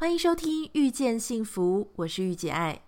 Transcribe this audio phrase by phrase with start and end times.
[0.00, 2.80] 欢迎收听《遇见幸福》，我是御姐爱。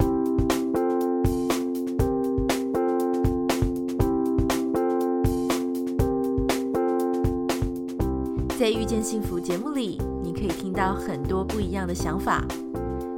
[8.58, 12.42] 在《遇见幸福》节目里，你可以听到很多不一样的想法。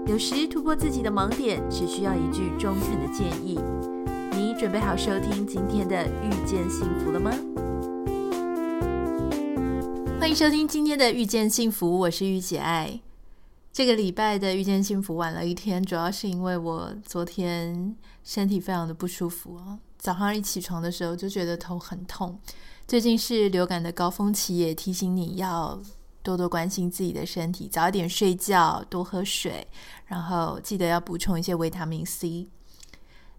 [0.08, 3.61] 有时突破自己的盲点，只需要一句中肯的建议。
[4.32, 7.30] 你准备好收听今天的《遇见幸福》了吗？
[10.18, 13.00] 欢迎收听今天的《遇见幸福》，我是御姐爱。
[13.75, 17.92] 这个礼拜的《遇见幸福》晚了一天，主要是因为我昨天
[18.23, 22.38] 身体非常的不舒服啊，早上一起床的时候就觉得头很痛。
[22.87, 25.83] 最近是流感的高峰期，也提醒你要
[26.23, 29.66] 多多关心自己的身体，早一点睡觉，多喝水，
[30.06, 32.47] 然后记得要补充一些维他命 C。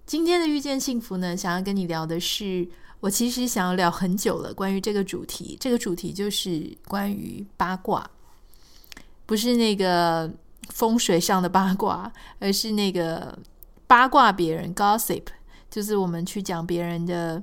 [0.05, 2.67] 今天的遇见幸福呢，想要跟你聊的是，
[2.99, 5.55] 我其实想要聊很久了，关于这个主题。
[5.58, 8.11] 这个主题就是关于八卦，
[9.25, 10.31] 不是那个
[10.70, 13.38] 风水上的八卦，而是那个
[13.88, 15.23] 八卦别人 gossip，
[15.69, 17.41] 就是我们去讲别人的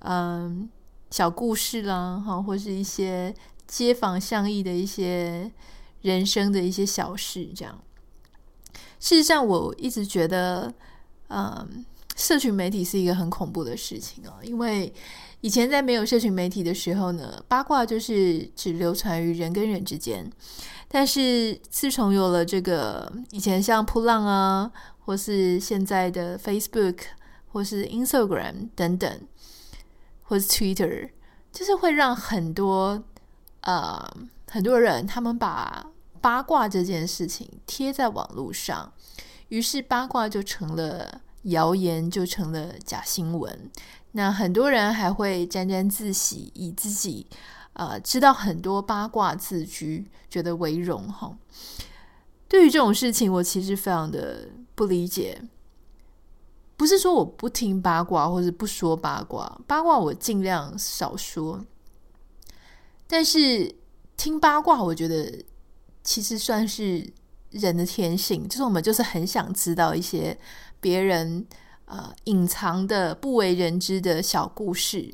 [0.00, 0.68] 嗯
[1.10, 3.34] 小故事啦，哈，或是一些。
[3.68, 5.52] 街坊巷议的一些
[6.00, 7.78] 人生的一些小事，这样。
[8.98, 10.72] 事实上，我一直觉得，
[11.28, 11.84] 嗯，
[12.16, 14.32] 社群媒体是一个很恐怖的事情哦。
[14.42, 14.90] 因为
[15.40, 20.30] 以前在没有社群媒体的时候呢，八卦就是只流传于人跟人之间。
[20.88, 26.98] 但是自从有了这个以前像扑浪啊，或是现在的 Facebook，
[27.52, 29.20] 或是 Instagram 等等，
[30.22, 31.10] 或是 Twitter，
[31.52, 33.04] 就是会让很多。
[33.62, 34.16] 呃，
[34.48, 35.84] 很多人他们把
[36.22, 38.92] 八卦这件事情贴在网络上，
[39.48, 43.70] 于是八卦就成了谣言，就成了假新闻。
[44.12, 47.26] 那很多人还会沾沾自喜，以自己
[47.74, 51.36] 呃知道很多八卦自居，觉得为荣哈。
[52.48, 55.42] 对于这种事情，我其实非常的不理解。
[56.76, 61.64] 不是说我不听八卦，或者不说八卦，八卦我尽量少说。
[63.06, 63.74] 但是
[64.16, 65.44] 听八卦，我觉得
[66.04, 67.12] 其实算是
[67.50, 70.38] 人的天性，就是我们就是很想知道一些
[70.80, 71.44] 别人
[71.88, 75.12] 呃隐藏的不为人知的小故事。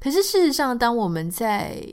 [0.00, 1.84] 可是事实上，当我们在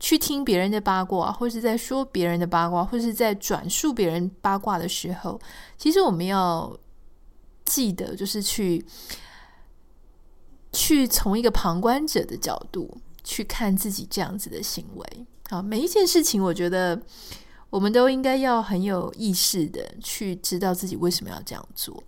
[0.00, 5.40] 去听别人的八卦，或是在说别人的八卦，或是在转述别人八卦的时候，
[5.76, 6.74] 其实我们要
[7.64, 8.84] 记得，就是去
[10.72, 12.96] 去从一个旁观者的角度。
[13.28, 17.02] 去看自己这样子的行为，好，每一件事情，我觉得
[17.70, 22.00] 我们都应该要很有意识的去知道自己为什么要这样做。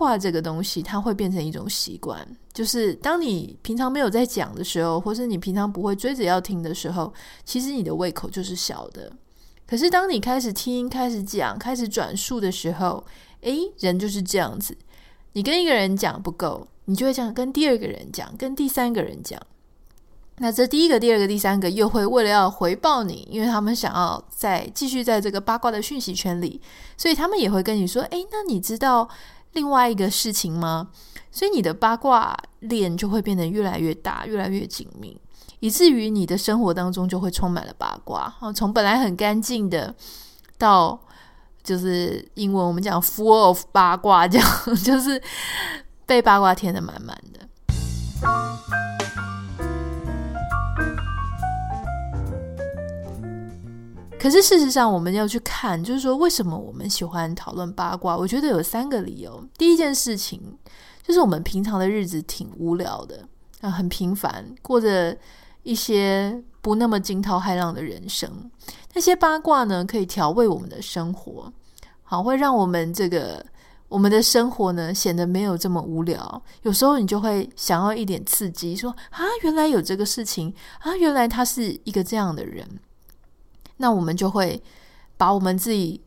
[0.00, 7.12] 话这个东西，它会变成一种习惯，就是当你平常没有在讲的时候，或是你平常不会追着要听的时候，
[7.44, 9.12] 其实你的胃口就是小的。
[9.66, 13.04] 可是当你开始听、开始讲、开始转述的时候，
[13.42, 14.76] 诶，人就是这样子。
[15.34, 19.40] 你跟一个人讲不够，你就会这样跟第二个人讲，跟第三个人讲。
[20.42, 26.58] 那这第一个、第二个、第三个又会为了要回报你，因为他们想要再继续在这个八卦的讯息圈里，
[26.96, 29.06] 所以他们也会跟你说：“诶，那你知道
[29.52, 30.88] 另外一个事情吗？”
[31.30, 35.20] 所以你的八卦链就会变得越来越大，越来越紧密，
[35.60, 38.34] 以至于你的生活当中就会充满了八卦。
[38.40, 39.94] 啊，从本来很干净的
[40.58, 41.00] 到。
[41.62, 44.48] 就是英文我们讲 full of 八卦，这样
[44.82, 45.22] 就是
[46.06, 48.79] 被八卦填的满满的。
[54.20, 58.14] 可是事实上，我们要去看，就是说为什么我们喜欢讨论八卦？
[58.14, 59.42] 我觉得有三个理由。
[59.56, 60.58] 第一件事情
[61.02, 63.26] 就是我们平常的日子挺无聊的
[63.62, 65.16] 啊，很平凡，过着
[65.62, 68.30] 一些不那么惊涛骇浪的人生。
[68.92, 71.50] 那些八卦呢，可以调味我们的生活，
[72.02, 73.42] 好，会让我们这个
[73.88, 76.42] 我们的生活呢显得没有这么无聊。
[76.60, 82.68] 有时候你就会想要一点刺激，说啊，原来有这个事情啊，原来他是一个这样的人。
[83.80, 84.62] 那我们就会
[85.16, 86.02] 把我们自己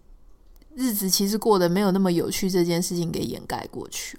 [0.75, 4.17] 日子其实过得没有那么有趣这件事情给掩盖过去。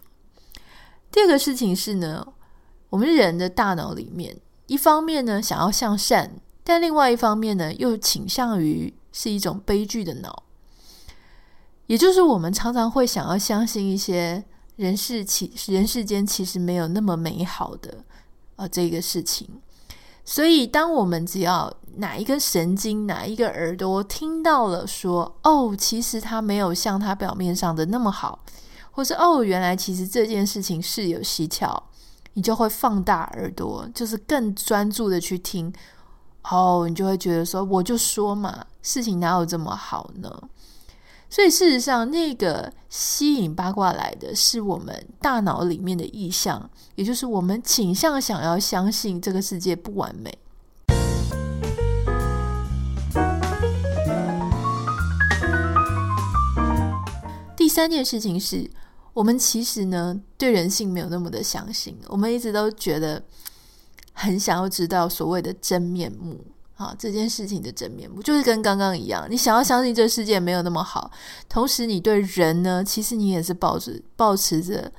[1.12, 2.26] 第二个事情是呢，
[2.90, 4.36] 我们人的大脑里面，
[4.66, 6.36] 一方面呢想要向善。
[6.64, 10.42] 但另外一方面呢，又倾向于是一种悲剧的脑，
[11.86, 14.44] 也就是我们常常会想要相信一些
[14.76, 17.98] 人世其人世间其实没有那么美好的
[18.56, 19.48] 啊、呃、这个事情。
[20.24, 28.42] 所以，当我们只要哪一根神经、哪一个耳朵听到了说“哦，其实它没有像它表面上的那么好”，
[28.90, 31.90] 或是“哦，原来其实这件事情是有蹊跷”，
[32.32, 35.72] 你就会放大耳朵，就是更专注的去听。
[36.50, 40.42] 哦，你就会觉得说，我就说嘛，事情哪有这么好呢？
[41.34, 50.38] 所以事实上，那个吸引八卦来的是我们大脑里面的意象，也就是我们倾向想要相信这个世界不完美。
[57.56, 58.70] 第三件事情是，
[59.12, 63.20] 我们其实呢，对人性没有那么的相信，我们一直都觉得
[64.12, 66.53] 很想要知道所谓的真面目。
[66.76, 71.10] 啊，这件事情的真面目就是跟刚刚一样，你想要相信这世界没有那么好，
[71.48, 74.90] 同时你对人呢，其实你也是抱着抱持着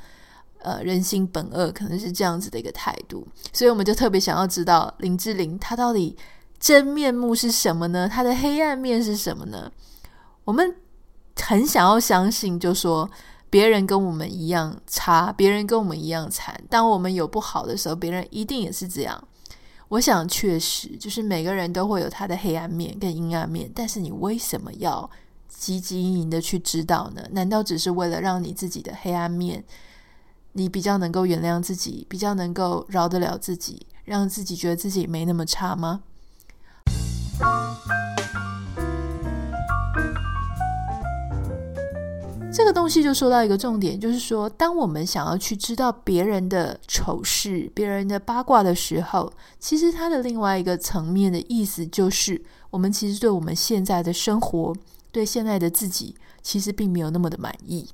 [0.60, 6.16] 呃人性本恶，可能是这样子的一个态度，所以我们就特别想要知道林志玲她到底
[6.58, 8.08] 真面目是什么呢？
[8.08, 9.70] 她的黑暗面是什么呢？
[10.46, 10.74] 我们
[11.36, 13.10] 很想要相信，就说
[13.50, 19.22] 别人跟我们一样差，别人跟我们一样惨，当我们有不好的时候，别人一定也是这样。
[19.88, 25.10] 我想，确实就是每个人都会有他的黑暗面跟阴暗面，但是你为什么要
[25.56, 27.22] 汲汲营营的去知道呢？
[27.32, 29.64] 难道只是为了让你自己的黑暗面，
[30.54, 36.02] 你比较能够原谅自己，比较能够饶得了自己，让自己觉得自己没那么差吗？
[42.56, 49.30] 这个东西就说到一个重点，就是说，当我们想要去知道别人的丑事、别人的八卦的时候，
[49.60, 54.74] 其实它的另外一个层面的意思就是，我们其实对我们现在的生活、
[55.12, 57.86] 对现在的自己，其实并没有那么的满意。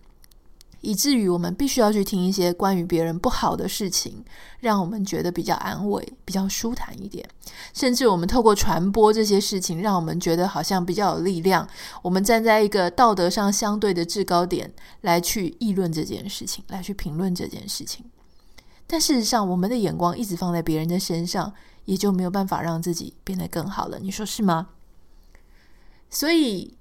[0.81, 4.23] 以至于我们必须要去听一些关于别人不好的事情，
[4.59, 7.27] 让我们觉得比较安慰、比较舒坦一点。
[7.73, 11.67] 甚至我们透过传播这些事情，让我们觉得好像比较有力量。
[12.01, 18.03] 我们站在一个道德上相对的制高点来去议论这件事情，来去评论这件事情。
[18.87, 21.53] 但事实上，我们的眼光一直放在别人的身上，
[21.85, 23.99] 也就没有办法让自己变得更好了。
[23.99, 24.69] 你说是吗？
[26.09, 26.75] 所以。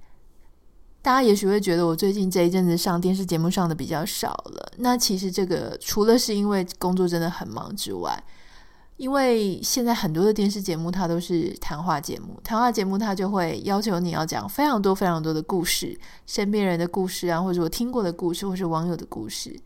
[1.02, 4.72] 大家也许会觉得我最近这一阵子上电视节目上的比较少了。
[4.76, 8.22] 那其实这个除了是因为工作真的很忙之外，
[8.98, 19.58] 因为现在很多的电视节目它都是谈话节目，谈话节目它就会要求你要讲非常多非常多的故事，身边人的故事啊，或者我听过的故事，或是网友的故事。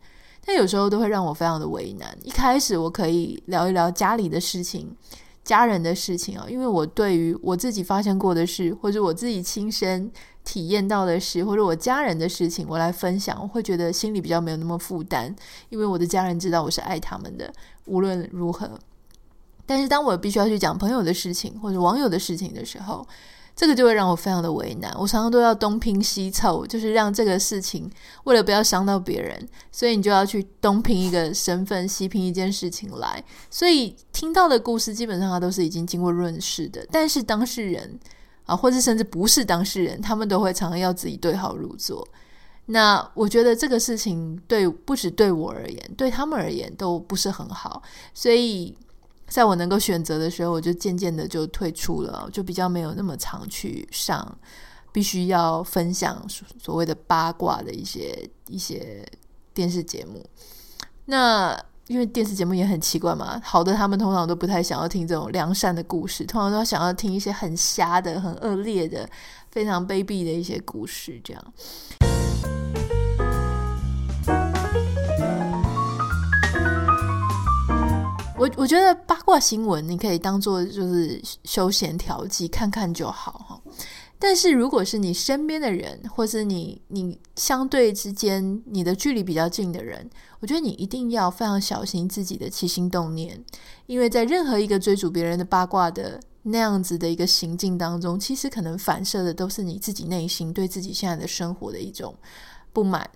[0.45, 2.17] 但有时候都会让我非常的为难。
[2.23, 4.95] 一开始我可以聊一聊家里的事情、
[5.43, 10.09] 家人的事情啊，因为我对于我自己发生过的事，或者我自己亲身。
[10.45, 15.35] 体验到的事，或者我家人的事情，我来分享，我会觉得心里比较没有那么负担，
[15.69, 17.51] 因为我的家人知道我是爱他们的，
[17.85, 18.79] 无论如何。
[19.65, 23.05] 但是当我必须要去讲朋友的事情或者网友的事情的时候，
[23.55, 24.93] 这个就会让我非常的为难。
[24.99, 27.89] 我常常都要东拼西凑，就是让这个事情
[28.25, 33.23] 为了不要伤到别人，所以你就要去东拼一个身份，西拼一件事情来。
[33.49, 37.99] 所以听到的故事基本上它都是已经经过润饰的，但是当事人。
[38.45, 42.07] 啊，或者甚至不是当事人，他们都会常常要自己对号入座。
[42.67, 47.81] 那我觉得这个事情对不止对我而言，对他们而言都不是很好。
[48.13, 48.75] 所以，
[49.27, 54.37] 在我能够选择的时候，我就渐渐的就退出了，就比较没有那么常去上
[54.91, 56.25] 必须要分享
[56.59, 59.05] 所谓的八卦的一些一些
[59.53, 60.25] 电视节目。
[61.05, 61.59] 那。
[61.87, 69.07] 因为电视节目也很奇怪嘛，好的他们通常都不太想要听这种良善的故事，通常都想要听一些很瞎的、很恶劣的、
[69.51, 71.21] 非常卑鄙的一些故事。
[71.23, 71.53] 这样，
[78.35, 83.54] 我我觉得八卦新闻你可以当做就是休闲调剂，看看就好哈。
[84.17, 93.43] 但是，如果是你身边的人，或是你你相对之间你的距离比较近的人，我觉得你一定要非常小心自己的起心动念，
[93.87, 102.15] 因为在任何一个追逐别人的八卦的那样子的一个行径当中，其实可能反射的都是你自己内心对自己现在的生活的一种
[102.71, 103.07] 不满，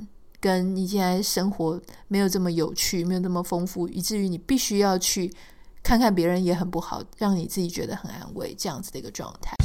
[0.42, 5.34] 跟你现在生活没有这么有趣，没有那么丰富，以至于你必须要去
[5.82, 9.56] 看看别人也很不好，让你自己觉得很安慰，这样子的一个状态。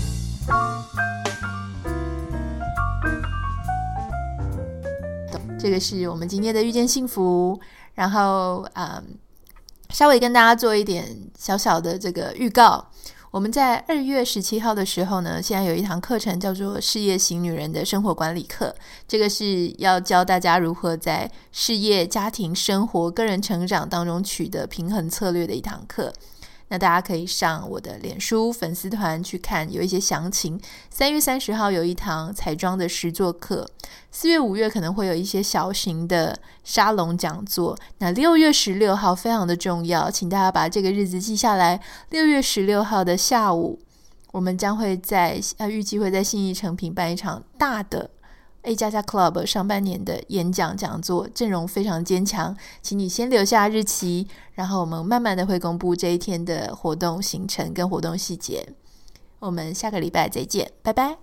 [5.65, 7.59] 这个是我们今天的遇见幸福，
[7.95, 9.03] 然后嗯，
[9.89, 12.87] 稍微跟大家做一点小小的这个预告。
[13.31, 18.67] 我们在二月十七号的时候呢，现在有一堂课程叫做《事业型女人的生活管理课》，
[19.09, 26.13] 这个是要教大家如何在事业、家庭、生活、个人成长当中取得平衡策略的一堂课。
[26.69, 30.59] 那大家可以上我的脸书粉丝团去看，有一些详情。
[30.91, 33.69] 三月三十号有一堂彩妆的实作课，
[34.11, 37.79] 四月、五月可能会有一些小型的沙龙讲座。
[37.99, 41.81] 那六月十六号非常的重要，请大家把这个日子记下来。
[42.11, 43.79] 六月十六号的下午，
[44.33, 48.11] 我们将会在呃预计会在信义诚品办一场大的。
[48.65, 58.67] A 加加 Club 上半年的演讲讲座阵容非常坚强，请你先留下日期，然后我们慢慢的会公布这一天的活动行程跟活动细节。
[59.39, 61.19] 我们下个礼拜再见，拜拜。